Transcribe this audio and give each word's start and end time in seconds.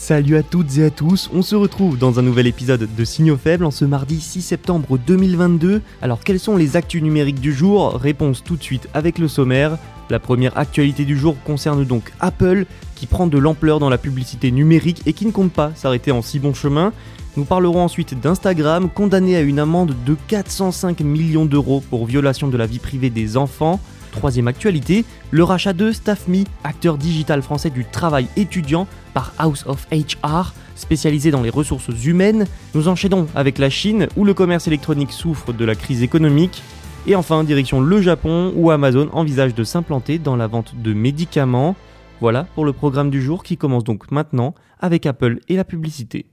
Salut 0.00 0.36
à 0.36 0.44
toutes 0.44 0.78
et 0.78 0.84
à 0.84 0.90
tous, 0.90 1.28
on 1.34 1.42
se 1.42 1.56
retrouve 1.56 1.98
dans 1.98 2.20
un 2.20 2.22
nouvel 2.22 2.46
épisode 2.46 2.88
de 2.96 3.04
Signaux 3.04 3.36
faibles 3.36 3.64
en 3.64 3.72
ce 3.72 3.84
mardi 3.84 4.20
6 4.20 4.42
septembre 4.42 4.96
2022. 4.96 5.82
Alors 6.00 6.20
quelles 6.20 6.38
sont 6.38 6.56
les 6.56 6.76
actus 6.76 7.02
numériques 7.02 7.40
du 7.40 7.52
jour? 7.52 7.94
Réponse 7.94 8.44
tout 8.44 8.56
de 8.56 8.62
suite 8.62 8.88
avec 8.94 9.18
le 9.18 9.26
sommaire. 9.26 9.76
La 10.08 10.20
première 10.20 10.56
actualité 10.56 11.04
du 11.04 11.18
jour 11.18 11.34
concerne 11.44 11.84
donc 11.84 12.12
Apple 12.20 12.64
qui 12.94 13.06
prend 13.06 13.26
de 13.26 13.38
l'ampleur 13.38 13.80
dans 13.80 13.90
la 13.90 13.98
publicité 13.98 14.52
numérique 14.52 15.02
et 15.04 15.12
qui 15.12 15.26
ne 15.26 15.32
compte 15.32 15.52
pas 15.52 15.72
s'arrêter 15.74 16.12
en 16.12 16.22
si 16.22 16.38
bon 16.38 16.54
chemin. 16.54 16.92
Nous 17.36 17.44
parlerons 17.44 17.82
ensuite 17.82 18.18
d'Instagram 18.18 18.88
condamné 18.88 19.34
à 19.36 19.40
une 19.40 19.58
amende 19.58 19.96
de 20.06 20.16
405 20.28 21.00
millions 21.00 21.44
d'euros 21.44 21.82
pour 21.90 22.06
violation 22.06 22.46
de 22.46 22.56
la 22.56 22.66
vie 22.66 22.78
privée 22.78 23.10
des 23.10 23.36
enfants. 23.36 23.80
Troisième 24.12 24.48
actualité, 24.48 25.04
le 25.30 25.44
rachat 25.44 25.72
de 25.72 25.92
StaffMe, 25.92 26.44
acteur 26.64 26.98
digital 26.98 27.42
français 27.42 27.70
du 27.70 27.84
travail 27.84 28.26
étudiant 28.36 28.86
par 29.14 29.32
House 29.38 29.64
of 29.66 29.86
HR, 29.92 30.54
spécialisé 30.74 31.30
dans 31.30 31.42
les 31.42 31.50
ressources 31.50 31.88
humaines. 32.04 32.46
Nous 32.74 32.88
enchaînons 32.88 33.26
avec 33.34 33.58
la 33.58 33.70
Chine, 33.70 34.08
où 34.16 34.24
le 34.24 34.34
commerce 34.34 34.66
électronique 34.66 35.12
souffre 35.12 35.52
de 35.52 35.64
la 35.64 35.74
crise 35.74 36.02
économique. 36.02 36.62
Et 37.06 37.14
enfin, 37.14 37.44
direction 37.44 37.80
le 37.80 38.00
Japon, 38.00 38.52
où 38.56 38.70
Amazon 38.70 39.08
envisage 39.12 39.54
de 39.54 39.64
s'implanter 39.64 40.18
dans 40.18 40.36
la 40.36 40.46
vente 40.46 40.74
de 40.76 40.92
médicaments. 40.92 41.76
Voilà 42.20 42.44
pour 42.54 42.64
le 42.64 42.72
programme 42.72 43.10
du 43.10 43.22
jour 43.22 43.42
qui 43.44 43.56
commence 43.56 43.84
donc 43.84 44.10
maintenant 44.10 44.54
avec 44.80 45.06
Apple 45.06 45.38
et 45.48 45.56
la 45.56 45.64
publicité. 45.64 46.26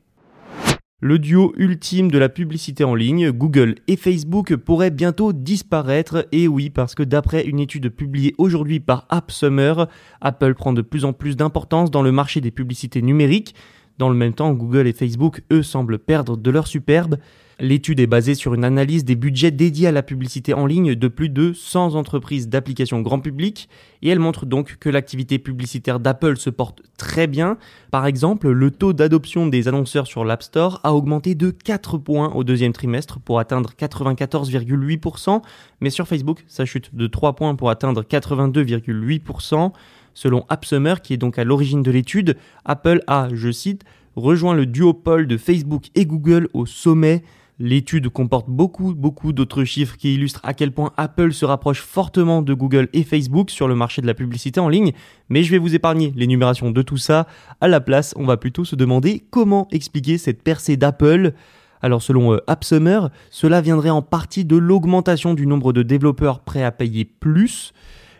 Le 1.01 1.19
duo 1.19 1.51
ultime 1.57 2.09
de 2.09 2.17
la 2.17 2.29
publicité 2.29 2.85
en 2.85 2.95
ligne, 2.95 3.29
Google 3.29 3.75
et 3.87 3.97
Facebook, 3.97 4.55
pourrait 4.55 4.91
bientôt 4.91 5.33
disparaître. 5.33 6.25
Et 6.31 6.47
oui, 6.47 6.69
parce 6.69 6.95
que 6.95 7.03
d'après 7.03 7.45
une 7.45 7.59
étude 7.59 7.89
publiée 7.89 8.33
aujourd'hui 8.37 8.79
par 8.79 9.05
AppSummer, 9.09 9.87
Apple 10.21 10.55
prend 10.55 10.71
de 10.71 10.81
plus 10.81 11.03
en 11.03 11.11
plus 11.11 11.35
d'importance 11.35 11.91
dans 11.91 12.01
le 12.01 12.13
marché 12.13 12.39
des 12.39 12.49
publicités 12.49 13.01
numériques. 13.01 13.55
Dans 13.97 14.09
le 14.09 14.15
même 14.15 14.33
temps, 14.33 14.51
Google 14.53 14.87
et 14.87 14.93
Facebook, 14.93 15.41
eux, 15.51 15.63
semblent 15.63 15.99
perdre 15.99 16.37
de 16.37 16.51
leur 16.51 16.67
superbe. 16.67 17.17
L'étude 17.59 18.01
est 18.01 18.07
basée 18.07 18.35
sur 18.35 18.53
une 18.53 18.65
analyse 18.65 19.05
des 19.05 19.15
budgets 19.15 19.51
dédiés 19.51 19.87
à 19.87 19.93
la 19.93 20.03
publicité 20.03 20.53
en 20.53 20.65
ligne 20.65 20.93
de 20.93 21.07
plus 21.07 21.29
de 21.29 21.53
100 21.53 21.95
entreprises 21.95 22.49
d'applications 22.49 22.99
grand 22.99 23.21
public 23.21 23.69
et 24.01 24.09
elle 24.09 24.19
montre 24.19 24.45
donc 24.45 24.75
que 24.77 24.89
l'activité 24.89 25.39
publicitaire 25.39 26.01
d'Apple 26.01 26.35
se 26.35 26.49
porte 26.49 26.81
très 26.97 27.27
bien. 27.27 27.57
Par 27.91 28.05
exemple, 28.07 28.49
le 28.49 28.71
taux 28.71 28.91
d'adoption 28.91 29.47
des 29.47 29.69
annonceurs 29.69 30.05
sur 30.05 30.25
l'App 30.25 30.43
Store 30.43 30.81
a 30.83 30.93
augmenté 30.93 31.33
de 31.33 31.49
4 31.49 31.97
points 31.97 32.33
au 32.33 32.43
deuxième 32.43 32.73
trimestre 32.73 33.21
pour 33.21 33.39
atteindre 33.39 33.71
94,8%, 33.79 35.41
mais 35.79 35.89
sur 35.89 36.09
Facebook, 36.09 36.43
ça 36.47 36.65
chute 36.65 36.93
de 36.93 37.07
3 37.07 37.37
points 37.37 37.55
pour 37.55 37.69
atteindre 37.69 38.03
82,8%. 38.03 39.71
Selon 40.15 40.45
AppSummer, 40.49 40.95
qui 41.03 41.13
est 41.13 41.17
donc 41.17 41.37
à 41.37 41.43
l'origine 41.43 41.83
de 41.83 41.91
l'étude, 41.91 42.37
Apple 42.63 43.01
a, 43.05 43.27
je 43.33 43.51
cite, 43.51 43.83
rejoint 44.15 44.55
le 44.55 44.65
duopole 44.65 45.27
de 45.27 45.37
Facebook 45.37 45.87
et 45.93 46.05
Google 46.05 46.47
au 46.53 46.65
sommet. 46.65 47.21
L'étude 47.59 48.09
comporte 48.09 48.49
beaucoup, 48.49 48.93
beaucoup 48.93 49.33
d'autres 49.33 49.63
chiffres 49.65 49.97
qui 49.97 50.15
illustrent 50.15 50.41
à 50.43 50.53
quel 50.53 50.71
point 50.71 50.91
Apple 50.97 51.31
se 51.31 51.45
rapproche 51.45 51.81
fortement 51.81 52.41
de 52.41 52.53
Google 52.53 52.89
et 52.93 53.03
Facebook 53.03 53.49
sur 53.49 53.67
le 53.67 53.75
marché 53.75 54.01
de 54.01 54.07
la 54.07 54.13
publicité 54.13 54.59
en 54.59 54.67
ligne, 54.67 54.91
mais 55.29 55.43
je 55.43 55.51
vais 55.51 55.57
vous 55.57 55.75
épargner 55.75 56.13
l'énumération 56.15 56.71
de 56.71 56.81
tout 56.81 56.97
ça. 56.97 57.27
À 57.61 57.67
la 57.67 57.79
place, 57.79 58.13
on 58.17 58.25
va 58.25 58.37
plutôt 58.37 58.65
se 58.65 58.75
demander 58.75 59.23
comment 59.29 59.67
expliquer 59.71 60.17
cette 60.17 60.43
percée 60.43 60.75
d'Apple. 60.75 61.33
Alors 61.81 62.01
selon 62.01 62.33
euh, 62.33 62.39
AppSummer, 62.47 63.07
cela 63.29 63.61
viendrait 63.61 63.89
en 63.89 64.01
partie 64.01 64.43
de 64.43 64.55
l'augmentation 64.55 65.33
du 65.33 65.45
nombre 65.45 65.71
de 65.71 65.83
développeurs 65.83 66.39
prêts 66.39 66.63
à 66.63 66.71
payer 66.71 67.05
plus. 67.05 67.73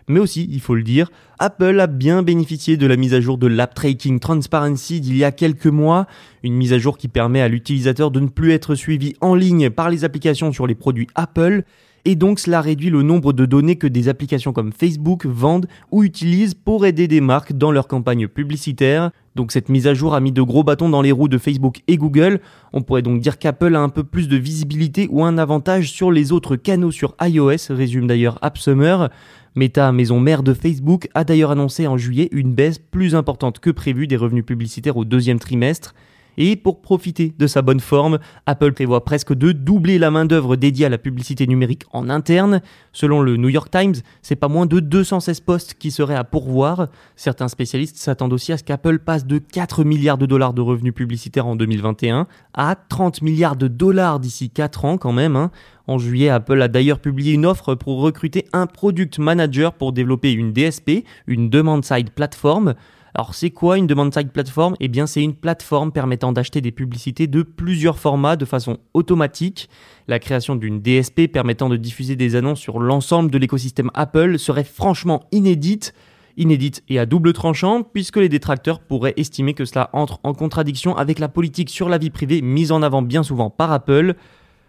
Mais 0.08 0.20
aussi, 0.20 0.48
il 0.52 0.62
faut 0.62 0.76
le 0.76 0.84
dire, 0.84 1.10
Apple 1.40 1.80
a 1.80 1.88
bien 1.88 2.22
bénéficié 2.22 2.78
de 2.78 2.86
la 2.86 2.96
mise 2.96 3.14
à 3.14 3.22
jour 3.22 3.38
de 3.38 3.48
l'App 3.48 3.74
Tracking 3.74 4.20
Transparency 4.20 5.02
d'il 5.02 5.18
y 5.18 5.24
a 5.24 5.32
quelques 5.32 5.66
mois, 5.66 6.06
une 6.44 6.54
mise 6.54 6.74
à 6.74 6.78
jour 6.78 6.98
qui 6.98 7.08
permet 7.08 7.42
à 7.42 7.48
l'utilisateur 7.48 8.12
de 8.12 8.20
ne 8.20 8.28
plus 8.28 8.52
être 8.52 8.76
suivi 8.76 9.16
en 9.22 9.34
ligne 9.34 9.72
par 9.72 9.90
les 9.90 10.04
applications 10.04 10.54
sur 10.54 10.68
les 10.68 10.76
produits 10.76 11.08
Apple, 11.16 11.64
et 12.06 12.16
donc 12.16 12.40
cela 12.40 12.62
réduit 12.62 12.92
le 12.92 13.02
nombre 13.02 13.34
de 13.34 13.46
données 13.46 13.76
que 13.76 13.88
des 13.88 14.08
applications 14.08 14.54
comme 14.54 14.72
Facebook 14.72 15.26
vendent 15.26 15.66
ou 15.92 16.04
utilisent 16.04 16.54
pour 16.54 16.86
aider 16.86 17.08
des 17.08 17.20
marques 17.20 17.54
dans 17.54 17.72
leur 17.72 17.88
campagne 17.88 18.28
publicitaire. 18.28 19.12
Donc 19.36 19.52
cette 19.52 19.70
mise 19.70 19.88
à 19.88 19.94
jour 19.96 20.14
a 20.14 20.20
mis 20.20 20.32
de 20.32 20.42
gros 20.42 20.64
bâtons 20.64 20.88
dans 20.88 21.02
les 21.02 21.12
roues 21.12 21.28
de 21.28 21.40
Facebook 21.40 21.82
et 21.88 21.98
Google. 21.98 22.40
On 22.74 22.84
pourrait 22.84 23.02
donc 23.02 23.22
dire 23.22 23.40
qu'Apple 23.40 23.76
a 23.76 23.82
un 23.82 23.90
peu 23.90 24.04
plus 24.04 24.28
de 24.30 24.38
visibilité 24.38 25.08
ou 25.10 25.24
un 25.26 25.38
avantage 25.38 25.92
sur 25.92 26.12
les 26.12 26.32
autres 26.32 26.56
canaux 26.56 26.92
sur 26.92 27.16
iOS, 27.22 27.72
résume 27.72 28.08
d'ailleurs 28.08 28.38
AppSummer. 28.42 29.10
Meta, 29.56 29.92
maison 29.92 30.20
mère 30.20 30.44
de 30.44 30.54
Facebook, 30.54 31.10
a 31.16 31.24
d'ailleurs 31.24 31.52
annoncé 31.52 31.88
en 31.88 31.98
juillet 31.98 32.30
une 32.32 32.54
baisse 32.54 32.78
plus 32.78 33.16
importante 33.16 33.60
que 33.60 33.72
prévue 33.72 34.06
des 34.06 34.18
revenus 34.18 34.46
publicitaires 34.46 34.98
au 34.98 35.06
deuxième 35.06 35.40
trimestre. 35.40 35.96
Et 36.38 36.56
pour 36.56 36.82
profiter 36.82 37.34
de 37.38 37.48
sa 37.48 37.62
bonne 37.62 37.80
forme, 37.80 38.20
Apple 38.46 38.74
prévoit 38.74 39.06
presque 39.06 39.34
de 39.34 39.52
doubler 39.52 39.98
la 39.98 40.12
main-d'œuvre 40.12 40.56
dédiée 40.56 40.86
à 40.86 40.90
la 40.90 40.98
publicité 40.98 41.48
numérique 41.48 41.84
en 41.92 42.10
interne. 42.10 42.62
Selon 42.92 43.22
le 43.22 43.38
New 43.38 43.50
York 43.50 43.70
Times, 43.72 43.96
c'est 44.22 44.36
pas 44.36 44.48
moins 44.48 44.66
de 44.66 44.80
216 44.80 45.40
postes 45.42 45.76
qui 45.76 45.92
seraient 45.92 46.16
à 46.16 46.24
pourvoir. 46.24 46.88
Certains 47.16 47.48
spécialistes 47.48 47.98
s'attendent 47.98 48.34
aussi 48.34 48.52
à 48.52 48.58
ce 48.58 48.64
qu'Apple 48.64 49.00
passe 49.00 49.26
de 49.26 49.38
4 49.38 49.84
milliards 49.84 50.18
de 50.18 50.26
dollars 50.26 50.54
de 50.54 50.62
revenus 50.62 50.94
publicitaires 50.94 51.48
en 51.48 51.56
2021 51.56 52.28
à 52.54 52.76
30 52.76 53.22
milliards 53.22 53.56
de 53.56 53.68
dollars 53.68 54.20
d'ici 54.20 54.50
4 54.50 54.86
ans 54.86 54.98
quand 54.98 55.14
même. 55.14 55.36
Hein. 55.36 55.52
En 55.88 55.98
juillet, 55.98 56.30
Apple 56.30 56.62
a 56.62 56.68
d'ailleurs 56.68 57.00
publié 57.00 57.34
une 57.34 57.46
offre 57.46 57.76
pour 57.76 58.02
recruter 58.02 58.46
un 58.54 58.66
product 58.66 59.20
manager 59.20 59.74
pour 59.74 59.94
développer 59.94 60.32
une 60.32 60.52
DSP, 60.52 61.06
une 61.28 61.50
demand-side 61.50 62.10
platform. 62.12 62.74
Alors 63.18 63.34
c'est 63.34 63.50
quoi 63.50 63.78
une 63.78 63.88
demand-side 63.88 64.34
platform? 64.34 64.76
Eh 64.82 64.90
bien 64.90 65.08
c'est 65.08 65.24
une 65.24 65.36
plateforme 65.36 65.94
permettant 65.94 66.34
d'acheter 66.34 66.60
des 66.60 66.74
publicités 66.74 67.28
de 67.28 67.44
plusieurs 67.44 67.98
formats 67.98 68.36
de 68.36 68.44
façon 68.44 68.80
automatique. 68.94 69.70
La 70.10 70.20
création 70.20 70.58
d'une 70.58 70.82
DSP 70.82 71.32
permettant 71.32 71.70
de 71.70 71.78
diffuser 71.78 72.18
des 72.18 72.36
annonces 72.36 72.60
sur 72.60 72.78
l'ensemble 72.78 73.32
de 73.32 73.38
l'écosystème 73.38 73.90
Apple 73.94 74.38
serait 74.38 74.66
franchement 74.66 75.24
inédite. 75.32 75.94
Inédite 76.36 76.84
et 76.90 77.00
à 77.00 77.06
double 77.06 77.32
tranchant, 77.32 77.84
puisque 77.84 78.18
les 78.18 78.28
détracteurs 78.28 78.82
pourraient 78.82 79.14
estimer 79.16 79.54
que 79.54 79.64
cela 79.64 79.90
entre 79.94 80.20
en 80.24 80.34
contradiction 80.34 80.98
avec 80.98 81.20
la 81.20 81.30
politique 81.30 81.70
sur 81.70 81.88
la 81.88 81.98
vie 81.98 82.10
privée 82.10 82.42
mise 82.42 82.74
en 82.74 82.82
avant 82.82 83.02
bien 83.02 83.24
souvent 83.24 83.50
par 83.50 83.72
Apple. 83.72 84.16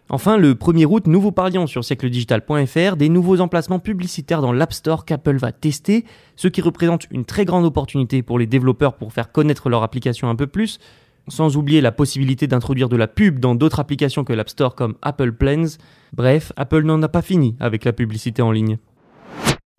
Enfin, 0.09 0.37
le 0.37 0.55
1er 0.55 0.87
août, 0.87 1.09
nous 1.09 1.21
vous 1.21 1.33
parlions 1.33 1.67
sur 1.67 1.85
siècledigital.fr 1.85 2.97
des 2.97 3.09
nouveaux 3.09 3.41
emplacements 3.41 3.81
publicitaires 3.81 4.41
dans 4.41 4.53
l'App 4.53 4.73
Store 4.73 5.05
qu'Apple 5.05 5.37
va 5.37 5.51
tester, 5.51 6.05
ce 6.37 6.47
qui 6.47 6.61
représente 6.61 7.09
une 7.11 7.25
très 7.25 7.45
grande 7.45 7.65
opportunité 7.65 8.23
pour 8.23 8.39
les 8.39 8.47
développeurs 8.47 8.95
pour 8.95 9.13
faire 9.13 9.33
connaître 9.33 9.69
leur 9.69 9.83
application 9.83 10.29
un 10.29 10.37
peu 10.37 10.47
plus, 10.47 10.79
sans 11.27 11.57
oublier 11.57 11.81
la 11.81 11.91
possibilité 11.91 12.47
d'introduire 12.47 12.89
de 12.89 12.97
la 12.97 13.09
pub 13.09 13.41
dans 13.41 13.57
d'autres 13.57 13.81
applications 13.81 14.23
que 14.23 14.33
l'App 14.33 14.49
Store 14.49 14.77
comme 14.77 14.95
Apple 15.03 15.33
Plans. 15.33 15.77
Bref, 16.13 16.53
Apple 16.57 16.85
n'en 16.85 17.03
a 17.03 17.09
pas 17.09 17.23
fini 17.23 17.57
avec 17.59 17.85
la 17.85 17.93
publicité 17.93 18.43
en 18.43 18.53
ligne. 18.53 18.79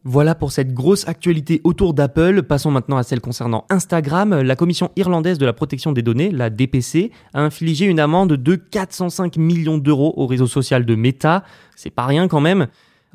Voilà 0.09 0.36
pour 0.36 0.54
cette 0.54 0.74
grosse 0.74 1.06
actualité 1.09 1.59
autour 1.65 1.94
d'Apple. 1.94 2.44
Passons 2.44 2.71
maintenant 2.71 2.95
à 2.95 3.04
celle 3.04 3.19
concernant 3.19 3.65
Instagram. 3.69 4.39
La 4.39 4.56
Commission 4.56 4.89
irlandaise 4.95 5.38
de 5.38 5.45
la 5.45 5.51
protection 5.51 5.92
des 5.92 6.01
données, 6.01 6.31
la 6.31 6.50
DPC, 6.50 7.12
a 7.33 7.42
infligé 7.42 7.88
une 7.88 8.00
amende 8.00 8.31
de 8.31 8.56
405 8.56 9.36
millions 9.36 9.77
d'euros 9.77 10.13
au 10.15 10.25
réseau 10.25 10.48
social 10.48 10.86
de 10.86 10.95
Meta. 10.95 11.44
C'est 11.75 11.89
pas 11.89 12.06
rien 12.06 12.30
quand 12.30 12.39
même. 12.39 12.68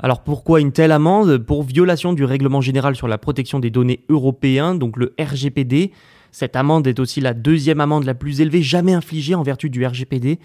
Alors 0.02 0.22
pourquoi 0.22 0.60
une 0.60 0.70
telle 0.70 0.92
amende? 0.92 1.38
Pour 1.38 1.62
violation 1.62 2.12
du 2.12 2.26
règlement 2.26 2.60
général 2.60 2.94
sur 2.94 3.08
la 3.08 3.16
protection 3.16 3.58
des 3.58 3.70
données 3.70 4.04
européens, 4.10 4.74
donc 4.74 4.98
le 4.98 5.14
RGPD. 5.18 5.92
Cette 6.30 6.56
amende 6.56 6.86
est 6.86 7.00
aussi 7.00 7.22
la 7.22 7.32
deuxième 7.32 7.80
amende 7.80 8.04
la 8.04 8.12
plus 8.12 8.42
élevée 8.42 8.60
jamais 8.60 8.92
infligée 8.92 9.34
en 9.34 9.42
vertu 9.42 9.70
du 9.70 9.86
RGPD. 9.86 10.38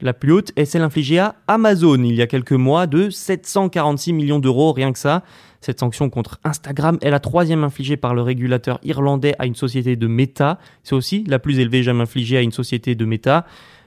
La 0.00 0.12
plus 0.12 0.30
haute 0.30 0.52
est 0.54 0.64
celle 0.64 0.82
infligée 0.82 1.18
à 1.18 1.34
Amazon 1.48 2.00
il 2.04 2.14
y 2.14 2.22
a 2.22 2.28
quelques 2.28 2.52
mois 2.52 2.86
de 2.86 3.10
746 3.10 4.12
millions 4.12 4.38
d'euros, 4.38 4.72
rien 4.72 4.92
que 4.92 4.98
ça. 4.98 5.24
Cette 5.60 5.80
sanction 5.80 6.08
contre 6.08 6.38
Instagram 6.44 6.98
est 7.00 7.10
la 7.10 7.18
troisième 7.18 7.64
infligée 7.64 7.96
par 7.96 8.14
le 8.14 8.22
régulateur 8.22 8.78
irlandais 8.84 9.34
à 9.40 9.46
une 9.46 9.56
société 9.56 9.96
de 9.96 10.06
Meta. 10.06 10.60
C'est 10.84 10.94
aussi 10.94 11.24
la 11.26 11.40
plus 11.40 11.58
élevée 11.58 11.82
jamais 11.82 12.02
infligée 12.02 12.36
à 12.36 12.42
une 12.42 12.52
société 12.52 12.94
de 12.94 13.04
Meta. 13.04 13.44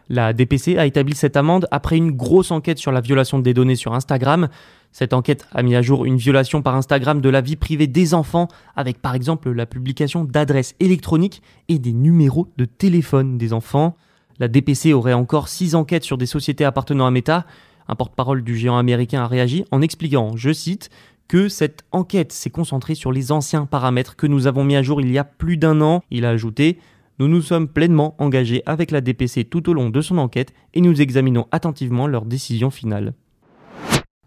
La 0.09 0.33
DPC 0.33 0.77
a 0.77 0.85
établi 0.85 1.15
cette 1.15 1.37
amende 1.37 1.65
après 1.71 1.95
une 1.95 2.11
grosse 2.11 2.51
enquête 2.51 2.77
sur 2.77 2.91
la 2.91 2.99
violation 2.99 3.39
des 3.39 3.53
données 3.53 3.77
sur 3.77 3.93
Instagram. 3.93 4.49
Cette 4.91 5.13
enquête 5.13 5.47
a 5.53 5.63
mis 5.63 5.77
à 5.77 5.81
jour 5.81 6.03
une 6.03 6.17
violation 6.17 6.61
par 6.61 6.75
Instagram 6.75 7.21
de 7.21 7.29
la 7.29 7.39
vie 7.39 7.55
privée 7.55 7.87
des 7.87 8.13
enfants, 8.13 8.49
avec 8.75 9.01
par 9.01 9.15
exemple 9.15 9.49
la 9.49 9.65
publication 9.65 10.25
d'adresses 10.25 10.75
électroniques 10.81 11.41
et 11.69 11.79
des 11.79 11.93
numéros 11.93 12.49
de 12.57 12.65
téléphone 12.65 13.37
des 13.37 13.53
enfants. 13.53 13.95
La 14.41 14.47
DPC 14.47 14.91
aurait 14.93 15.13
encore 15.13 15.49
six 15.49 15.75
enquêtes 15.75 16.03
sur 16.03 16.17
des 16.17 16.25
sociétés 16.25 16.65
appartenant 16.65 17.05
à 17.05 17.11
Meta. 17.11 17.45
Un 17.87 17.93
porte-parole 17.93 18.43
du 18.43 18.57
géant 18.57 18.79
américain 18.79 19.21
a 19.21 19.27
réagi 19.27 19.65
en 19.69 19.83
expliquant, 19.83 20.31
je 20.35 20.51
cite, 20.51 20.89
que 21.27 21.47
cette 21.47 21.83
enquête 21.91 22.31
s'est 22.31 22.49
concentrée 22.49 22.95
sur 22.95 23.11
les 23.11 23.31
anciens 23.31 23.67
paramètres 23.67 24.15
que 24.15 24.25
nous 24.25 24.47
avons 24.47 24.63
mis 24.63 24.75
à 24.75 24.81
jour 24.81 24.99
il 24.99 25.11
y 25.11 25.19
a 25.19 25.23
plus 25.23 25.57
d'un 25.57 25.79
an. 25.81 26.01
Il 26.09 26.25
a 26.25 26.31
ajouté 26.31 26.79
Nous 27.19 27.27
nous 27.27 27.43
sommes 27.43 27.67
pleinement 27.67 28.15
engagés 28.17 28.63
avec 28.65 28.89
la 28.89 29.01
DPC 29.01 29.45
tout 29.45 29.69
au 29.69 29.73
long 29.73 29.91
de 29.91 30.01
son 30.01 30.17
enquête 30.17 30.53
et 30.73 30.81
nous 30.81 31.03
examinons 31.03 31.45
attentivement 31.51 32.07
leur 32.07 32.25
décision 32.25 32.71
finale. 32.71 33.13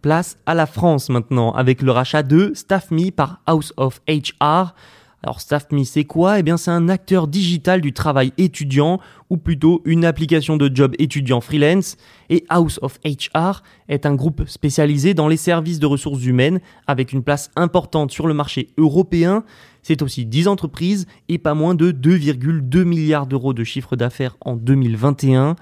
Place 0.01 0.39
à 0.47 0.55
la 0.55 0.67
France 0.67 1.09
maintenant 1.09 1.51
avec 1.55 1.83
le 1.83 1.91
rachat 1.91 2.23
de 2.23 2.53
StaffMe 2.55 3.11
par 3.11 3.43
House 3.47 3.73
of 3.77 4.01
HR. 4.07 4.77
Alors 5.25 5.41
StaffMe, 5.41 5.85
c'est 5.85 6.05
quoi? 6.05 6.39
Eh 6.39 6.43
bien, 6.43 6.59
c'est 6.59 6.71
un 6.71 6.91
acteur 6.91 7.29
digital 7.29 7.81
du 7.81 7.95
travail 7.95 8.35
étudiant, 8.37 9.01
ou 9.31 9.39
plutôt 9.39 9.81
une 9.87 10.05
application 10.05 10.59
de 10.59 10.71
job 10.73 10.95
étudiant 10.99 11.41
freelance. 11.41 11.97
Et 12.29 12.45
House 12.51 12.79
of 12.83 12.99
HR 13.07 13.63
est 13.89 14.05
un 14.05 14.15
groupe 14.17 14.47
spécialisé 14.47 15.15
dans 15.15 15.27
les 15.27 15.39
services 15.39 15.79
de 15.79 15.87
ressources 15.87 16.27
humaines, 16.27 16.61
avec 16.87 17.15
une 17.15 17.23
place 17.23 17.51
importante 17.57 18.11
sur 18.11 18.27
le 18.27 18.35
marché 18.35 18.69
européen. 18.77 19.45
C'est 19.83 20.03
aussi 20.03 20.27
10 20.27 20.47
entreprises 20.47 21.07
et 21.31 21.39
pas 21.39 21.55
moins 21.55 21.75
de 21.75 21.91
2,2 21.91 22.85
milliards 22.85 23.27
d'euros 23.27 23.55
de 23.55 23.65
chiffre 23.65 23.97
d'affaires 23.97 24.37
en 24.43 24.57
2021. 24.57 25.57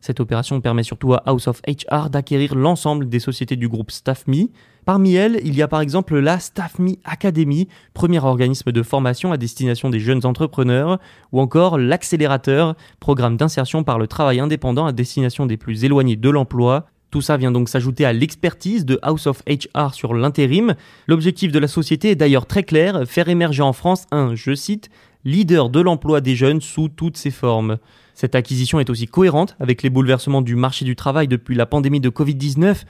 Cette 0.00 0.20
opération 0.20 0.60
permet 0.60 0.84
surtout 0.84 1.14
à 1.14 1.22
House 1.26 1.48
of 1.48 1.60
HR 1.66 2.08
d'acquérir 2.08 2.54
l'ensemble 2.54 3.08
des 3.08 3.18
sociétés 3.18 3.56
du 3.56 3.68
groupe 3.68 3.90
StaffMe. 3.90 4.46
Parmi 4.88 5.16
elles, 5.16 5.38
il 5.44 5.54
y 5.54 5.60
a 5.60 5.68
par 5.68 5.82
exemple 5.82 6.18
la 6.18 6.40
StaffMe 6.40 6.94
Academy, 7.04 7.68
premier 7.92 8.20
organisme 8.20 8.72
de 8.72 8.82
formation 8.82 9.32
à 9.32 9.36
destination 9.36 9.90
des 9.90 10.00
jeunes 10.00 10.24
entrepreneurs, 10.24 10.98
ou 11.30 11.42
encore 11.42 11.76
l'Accélérateur, 11.76 12.74
programme 12.98 13.36
d'insertion 13.36 13.84
par 13.84 13.98
le 13.98 14.06
travail 14.06 14.40
indépendant 14.40 14.86
à 14.86 14.92
destination 14.92 15.44
des 15.44 15.58
plus 15.58 15.84
éloignés 15.84 16.16
de 16.16 16.30
l'emploi. 16.30 16.86
Tout 17.10 17.20
ça 17.20 17.36
vient 17.36 17.52
donc 17.52 17.68
s'ajouter 17.68 18.06
à 18.06 18.14
l'expertise 18.14 18.86
de 18.86 18.98
House 19.02 19.26
of 19.26 19.42
HR 19.46 19.92
sur 19.92 20.14
l'intérim. 20.14 20.74
L'objectif 21.06 21.52
de 21.52 21.58
la 21.58 21.68
société 21.68 22.12
est 22.12 22.16
d'ailleurs 22.16 22.46
très 22.46 22.62
clair, 22.62 23.02
faire 23.06 23.28
émerger 23.28 23.60
en 23.60 23.74
France 23.74 24.06
un, 24.10 24.34
je 24.34 24.54
cite, 24.54 24.88
leader 25.26 25.68
de 25.68 25.80
l'emploi 25.80 26.22
des 26.22 26.34
jeunes 26.34 26.62
sous 26.62 26.88
toutes 26.88 27.18
ses 27.18 27.30
formes. 27.30 27.76
Cette 28.14 28.34
acquisition 28.34 28.80
est 28.80 28.88
aussi 28.88 29.06
cohérente 29.06 29.54
avec 29.60 29.82
les 29.82 29.90
bouleversements 29.90 30.40
du 30.40 30.56
marché 30.56 30.86
du 30.86 30.96
travail 30.96 31.28
depuis 31.28 31.54
la 31.54 31.66
pandémie 31.66 32.00
de 32.00 32.08
Covid-19. 32.08 32.84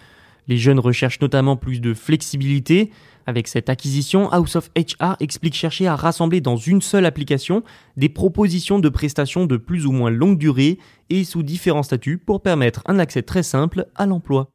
Les 0.48 0.56
jeunes 0.56 0.80
recherchent 0.80 1.20
notamment 1.20 1.56
plus 1.56 1.80
de 1.80 1.94
flexibilité. 1.94 2.90
Avec 3.26 3.46
cette 3.46 3.68
acquisition, 3.68 4.30
House 4.32 4.56
of 4.56 4.70
HR 4.76 5.16
explique 5.20 5.54
chercher 5.54 5.86
à 5.86 5.94
rassembler 5.94 6.40
dans 6.40 6.56
une 6.56 6.80
seule 6.80 7.04
application 7.04 7.62
des 7.98 8.08
propositions 8.08 8.78
de 8.78 8.88
prestations 8.88 9.44
de 9.44 9.58
plus 9.58 9.84
ou 9.84 9.92
moins 9.92 10.10
longue 10.10 10.38
durée 10.38 10.78
et 11.10 11.24
sous 11.24 11.42
différents 11.42 11.82
statuts 11.82 12.16
pour 12.16 12.42
permettre 12.42 12.82
un 12.86 12.98
accès 12.98 13.22
très 13.22 13.42
simple 13.42 13.86
à 13.94 14.06
l'emploi. 14.06 14.50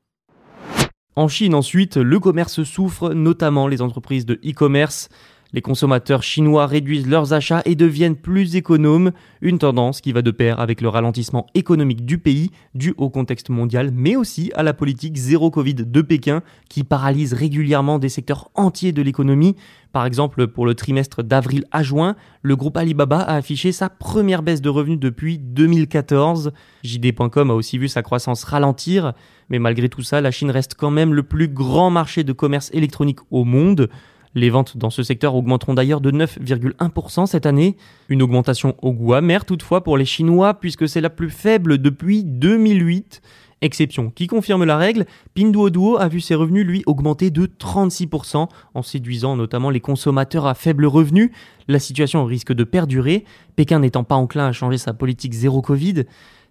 En 1.16 1.28
Chine 1.28 1.54
ensuite, 1.54 1.98
le 1.98 2.20
commerce 2.20 2.64
souffre, 2.64 3.14
notamment 3.14 3.68
les 3.68 3.84
entreprises 3.84 4.26
de 4.26 4.40
e-commerce. 4.44 5.10
Les 5.54 5.62
consommateurs 5.62 6.24
chinois 6.24 6.66
réduisent 6.66 7.08
leurs 7.08 7.32
achats 7.32 7.62
et 7.66 7.76
deviennent 7.76 8.16
plus 8.16 8.56
économes, 8.56 9.12
une 9.40 9.60
tendance 9.60 10.02
qui 10.02 10.12
va 10.12 10.24
de 10.24 10.32
pair 10.32 10.60
avec 10.60 10.82
le 10.82 10.90
ralentissement 10.90 11.46
économique 11.54 12.06
du 12.06 12.18
pays 12.18 12.50
dû 12.74 12.96
au 12.98 13.12
contexte 13.12 13.50
mondial, 13.50 13.92
mais 13.94 14.16
aussi 14.16 14.52
à 14.56 14.64
la 14.64 14.74
politique 14.74 15.16
zéro 15.16 15.52
Covid 15.52 15.76
de 15.76 16.02
Pékin 16.02 16.42
qui 16.70 16.84
paralyse 16.84 17.34
régulièrement 17.34 18.00
des 18.00 18.10
secteurs 18.10 18.50
entiers 18.56 18.94
de 18.94 19.04
l'économie. 19.04 19.56
Par 19.92 20.08
exemple, 20.08 20.48
pour 20.48 20.66
le 20.66 20.74
trimestre 20.74 21.22
d'avril 21.22 21.66
à 21.72 21.84
juin, 21.84 22.16
le 22.42 22.56
groupe 22.56 22.76
Alibaba 22.76 23.20
a 23.20 23.36
affiché 23.36 23.72
sa 23.72 23.90
première 23.90 24.42
baisse 24.42 24.62
de 24.62 24.70
revenus 24.70 25.00
depuis 25.00 25.38
2014. 25.38 26.52
JD.com 26.84 27.52
a 27.52 27.54
aussi 27.54 27.78
vu 27.78 27.88
sa 27.88 28.02
croissance 28.02 28.44
ralentir, 28.44 29.14
mais 29.50 29.60
malgré 29.60 29.88
tout 29.88 30.02
ça, 30.02 30.20
la 30.20 30.32
Chine 30.32 30.50
reste 30.50 30.74
quand 30.74 30.90
même 30.90 31.14
le 31.14 31.22
plus 31.22 31.48
grand 31.48 31.92
marché 31.92 32.24
de 32.24 32.34
commerce 32.34 32.72
électronique 32.74 33.20
au 33.30 33.44
monde. 33.44 33.88
Les 34.36 34.50
ventes 34.50 34.78
dans 34.78 34.90
ce 34.90 35.04
secteur 35.04 35.36
augmenteront 35.36 35.76
d'ailleurs 35.76 36.02
de 36.02 36.12
9,1% 36.12 37.28
cette 37.28 37.46
année, 37.46 37.78
une 38.10 38.24
augmentation 38.24 38.76
au 38.82 38.92
goût 38.92 39.14
amer 39.14 39.46
toutefois 39.46 39.84
pour 39.84 39.96
les 39.96 40.06
Chinois 40.06 40.56
puisque 40.56 40.90
c'est 40.90 41.02
la 41.02 41.12
plus 41.12 41.30
faible 41.30 41.78
depuis 41.78 42.24
2008. 42.24 43.22
Exception 43.62 44.10
qui 44.10 44.28
confirme 44.28 44.66
la 44.66 44.76
règle, 44.76 45.06
Pinduoduo 45.36 45.98
a 45.98 46.08
vu 46.08 46.20
ses 46.20 46.36
revenus 46.36 46.66
lui 46.66 46.84
augmenter 46.86 47.30
de 47.30 47.46
36% 47.46 48.50
en 48.74 48.82
séduisant 48.82 49.38
notamment 49.38 49.70
les 49.70 49.80
consommateurs 49.80 50.48
à 50.48 50.56
faible 50.56 50.86
revenu. 50.86 51.32
La 51.68 51.80
situation 51.80 52.26
risque 52.26 52.52
de 52.52 52.64
perdurer, 52.64 53.24
Pékin 53.56 53.80
n'étant 53.80 54.04
pas 54.04 54.16
enclin 54.16 54.48
à 54.48 54.52
changer 54.52 54.80
sa 54.80 54.94
politique 54.94 55.34
zéro 55.34 55.62
Covid. 55.62 56.04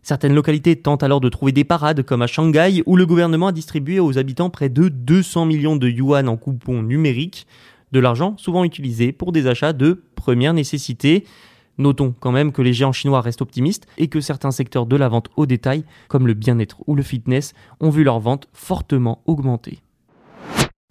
Certaines 0.02 0.34
localités 0.34 0.74
tentent 0.74 1.02
alors 1.02 1.20
de 1.20 1.28
trouver 1.28 1.52
des 1.52 1.64
parades, 1.64 2.02
comme 2.02 2.22
à 2.22 2.26
Shanghai, 2.26 2.82
où 2.86 2.96
le 2.96 3.06
gouvernement 3.06 3.48
a 3.48 3.52
distribué 3.52 4.00
aux 4.00 4.18
habitants 4.18 4.50
près 4.50 4.68
de 4.68 4.88
200 4.88 5.46
millions 5.46 5.76
de 5.76 5.88
yuan 5.88 6.28
en 6.28 6.36
coupons 6.36 6.82
numériques 6.82 7.46
de 7.92 8.00
l'argent 8.00 8.34
souvent 8.38 8.64
utilisé 8.64 9.12
pour 9.12 9.32
des 9.32 9.46
achats 9.46 9.72
de 9.72 10.02
première 10.14 10.54
nécessité. 10.54 11.24
Notons 11.78 12.14
quand 12.18 12.32
même 12.32 12.52
que 12.52 12.62
les 12.62 12.72
géants 12.72 12.92
chinois 12.92 13.20
restent 13.20 13.42
optimistes 13.42 13.86
et 13.96 14.08
que 14.08 14.20
certains 14.20 14.50
secteurs 14.50 14.86
de 14.86 14.96
la 14.96 15.08
vente 15.08 15.28
au 15.36 15.46
détail, 15.46 15.84
comme 16.08 16.26
le 16.26 16.34
bien-être 16.34 16.82
ou 16.86 16.94
le 16.94 17.02
fitness, 17.02 17.54
ont 17.80 17.90
vu 17.90 18.04
leur 18.04 18.20
vente 18.20 18.48
fortement 18.52 19.22
augmenter. 19.26 19.78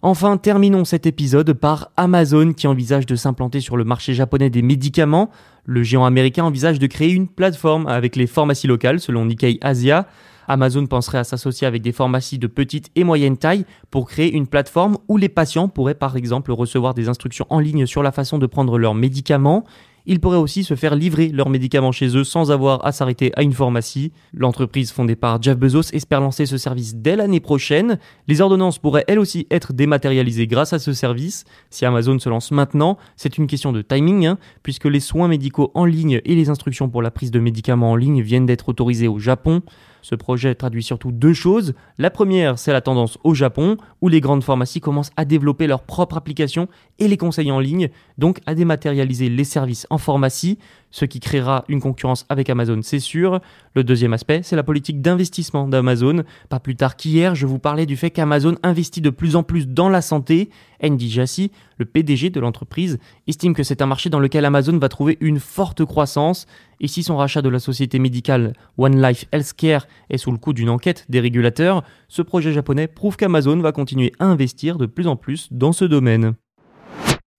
Enfin, 0.04 0.36
terminons 0.36 0.84
cet 0.84 1.06
épisode 1.06 1.52
par 1.52 1.92
Amazon 1.96 2.54
qui 2.54 2.66
envisage 2.66 3.06
de 3.06 3.14
s'implanter 3.14 3.60
sur 3.60 3.76
le 3.76 3.84
marché 3.84 4.14
japonais 4.14 4.50
des 4.50 4.62
médicaments. 4.62 5.30
Le 5.64 5.84
géant 5.84 6.04
américain 6.04 6.42
envisage 6.42 6.80
de 6.80 6.88
créer 6.88 7.12
une 7.12 7.28
plateforme 7.28 7.86
avec 7.86 8.16
les 8.16 8.26
pharmacies 8.26 8.66
locales 8.66 8.98
selon 8.98 9.26
Nikkei 9.26 9.58
Asia. 9.60 10.08
Amazon 10.48 10.86
penserait 10.86 11.18
à 11.18 11.24
s'associer 11.24 11.66
avec 11.66 11.82
des 11.82 11.92
pharmacies 11.92 12.38
de 12.38 12.46
petite 12.46 12.90
et 12.96 13.04
moyenne 13.04 13.36
taille 13.36 13.64
pour 13.90 14.08
créer 14.08 14.32
une 14.32 14.46
plateforme 14.46 14.98
où 15.08 15.16
les 15.16 15.28
patients 15.28 15.68
pourraient 15.68 15.94
par 15.94 16.16
exemple 16.16 16.52
recevoir 16.52 16.94
des 16.94 17.08
instructions 17.08 17.46
en 17.50 17.58
ligne 17.58 17.86
sur 17.86 18.02
la 18.02 18.12
façon 18.12 18.38
de 18.38 18.46
prendre 18.46 18.78
leurs 18.78 18.94
médicaments. 18.94 19.64
Ils 20.04 20.18
pourraient 20.18 20.36
aussi 20.36 20.64
se 20.64 20.74
faire 20.74 20.96
livrer 20.96 21.28
leurs 21.28 21.48
médicaments 21.48 21.92
chez 21.92 22.16
eux 22.16 22.24
sans 22.24 22.50
avoir 22.50 22.84
à 22.84 22.90
s'arrêter 22.90 23.32
à 23.36 23.42
une 23.42 23.52
pharmacie. 23.52 24.12
L'entreprise 24.34 24.90
fondée 24.90 25.14
par 25.14 25.40
Jeff 25.40 25.56
Bezos 25.56 25.92
espère 25.92 26.20
lancer 26.20 26.44
ce 26.44 26.58
service 26.58 26.96
dès 26.96 27.14
l'année 27.14 27.38
prochaine. 27.38 27.98
Les 28.26 28.40
ordonnances 28.40 28.78
pourraient 28.78 29.04
elles 29.06 29.20
aussi 29.20 29.46
être 29.50 29.72
dématérialisées 29.72 30.48
grâce 30.48 30.72
à 30.72 30.80
ce 30.80 30.92
service. 30.92 31.44
Si 31.70 31.84
Amazon 31.84 32.18
se 32.18 32.28
lance 32.28 32.50
maintenant, 32.50 32.98
c'est 33.16 33.38
une 33.38 33.46
question 33.46 33.72
de 33.72 33.82
timing, 33.82 34.26
hein, 34.26 34.38
puisque 34.64 34.86
les 34.86 35.00
soins 35.00 35.28
médicaux 35.28 35.70
en 35.74 35.84
ligne 35.84 36.20
et 36.24 36.34
les 36.34 36.48
instructions 36.48 36.88
pour 36.88 37.02
la 37.02 37.12
prise 37.12 37.30
de 37.30 37.38
médicaments 37.38 37.92
en 37.92 37.96
ligne 37.96 38.22
viennent 38.22 38.46
d'être 38.46 38.68
autorisés 38.68 39.08
au 39.08 39.20
Japon. 39.20 39.62
Ce 40.02 40.16
projet 40.16 40.54
traduit 40.56 40.82
surtout 40.82 41.12
deux 41.12 41.32
choses. 41.32 41.74
La 41.96 42.10
première, 42.10 42.58
c'est 42.58 42.72
la 42.72 42.80
tendance 42.80 43.18
au 43.22 43.34
Japon, 43.34 43.76
où 44.00 44.08
les 44.08 44.20
grandes 44.20 44.42
pharmacies 44.42 44.80
commencent 44.80 45.12
à 45.16 45.24
développer 45.24 45.68
leurs 45.68 45.84
propres 45.84 46.16
applications 46.16 46.66
et 46.98 47.06
les 47.06 47.16
conseils 47.16 47.52
en 47.52 47.60
ligne, 47.60 47.88
donc 48.18 48.40
à 48.46 48.56
dématérialiser 48.56 49.28
les 49.28 49.44
services 49.44 49.86
en 49.92 49.98
pharmacie, 49.98 50.58
ce 50.90 51.04
qui 51.04 51.20
créera 51.20 51.64
une 51.68 51.80
concurrence 51.80 52.24
avec 52.30 52.48
Amazon, 52.48 52.80
c'est 52.82 52.98
sûr. 52.98 53.40
Le 53.74 53.84
deuxième 53.84 54.14
aspect, 54.14 54.40
c'est 54.42 54.56
la 54.56 54.62
politique 54.62 55.02
d'investissement 55.02 55.68
d'Amazon. 55.68 56.24
Pas 56.48 56.60
plus 56.60 56.76
tard 56.76 56.96
qu'hier, 56.96 57.34
je 57.34 57.46
vous 57.46 57.58
parlais 57.58 57.84
du 57.84 57.96
fait 57.96 58.10
qu'Amazon 58.10 58.56
investit 58.62 59.02
de 59.02 59.10
plus 59.10 59.36
en 59.36 59.42
plus 59.42 59.68
dans 59.68 59.90
la 59.90 60.00
santé. 60.00 60.48
Andy 60.82 61.10
Jassy, 61.10 61.52
le 61.76 61.84
PDG 61.84 62.30
de 62.30 62.40
l'entreprise, 62.40 62.98
estime 63.26 63.54
que 63.54 63.62
c'est 63.62 63.82
un 63.82 63.86
marché 63.86 64.08
dans 64.08 64.18
lequel 64.18 64.46
Amazon 64.46 64.78
va 64.78 64.88
trouver 64.88 65.18
une 65.20 65.40
forte 65.40 65.84
croissance. 65.84 66.46
Et 66.80 66.88
si 66.88 67.02
son 67.02 67.18
rachat 67.18 67.42
de 67.42 67.50
la 67.50 67.58
société 67.58 67.98
médicale 67.98 68.54
One 68.78 69.00
Life 69.00 69.26
Healthcare 69.30 69.86
est 70.08 70.18
sous 70.18 70.32
le 70.32 70.38
coup 70.38 70.54
d'une 70.54 70.70
enquête 70.70 71.04
des 71.10 71.20
régulateurs, 71.20 71.84
ce 72.08 72.22
projet 72.22 72.52
japonais 72.52 72.88
prouve 72.88 73.16
qu'Amazon 73.16 73.58
va 73.60 73.72
continuer 73.72 74.12
à 74.18 74.24
investir 74.24 74.78
de 74.78 74.86
plus 74.86 75.06
en 75.06 75.16
plus 75.16 75.48
dans 75.50 75.72
ce 75.72 75.84
domaine. 75.84 76.34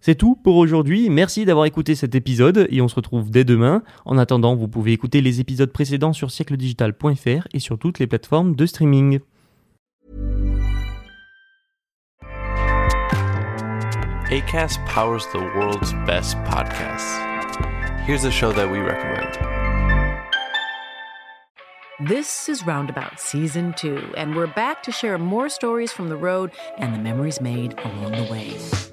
C'est 0.06 0.16
tout 0.16 0.36
pour 0.36 0.58
aujourd'hui, 0.58 1.10
merci 1.10 1.46
d'avoir 1.46 1.66
écouté 1.66 1.96
cet 1.96 2.14
épisode 2.14 2.68
et 2.70 2.82
on 2.82 2.90
se 2.90 2.96
retrouve 2.96 3.32
dès 3.32 3.46
demain. 3.46 3.84
En 4.04 4.18
attendant, 4.18 4.54
vous 4.54 4.68
pouvez 4.68 4.92
écouter 4.92 5.22
les 5.22 5.40
épisodes 5.40 5.72
précédents 5.72 6.12
sur 6.12 6.30
siècledigital.fr 6.30 7.48
et 7.54 7.60
sur 7.60 7.80
toutes 7.80 8.00
les 8.00 8.08
plateformes 8.08 8.54
de 8.54 8.66
streaming. 8.66 9.22
ACAST 14.30 14.78
powers 14.94 15.26
the 15.32 15.40
world's 15.56 15.94
best 16.06 16.36
podcasts. 16.44 17.18
Here's 18.06 18.26
a 18.26 18.32
show 18.32 18.52
that 18.52 18.70
we 18.70 18.80
recommend. 18.80 19.40
This 22.06 22.50
is 22.50 22.66
Roundabout 22.66 23.20
Season 23.20 23.74
2, 23.78 24.16
and 24.18 24.36
we're 24.36 24.54
back 24.54 24.84
to 24.84 24.92
share 24.92 25.18
more 25.18 25.48
stories 25.48 25.94
from 25.94 26.10
the 26.10 26.18
road 26.18 26.52
and 26.78 26.94
the 26.94 27.00
memories 27.00 27.40
made 27.40 27.76
along 27.86 28.12
the 28.12 28.30
way. 28.30 28.93